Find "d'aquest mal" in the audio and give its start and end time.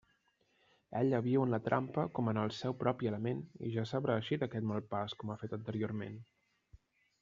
4.45-4.85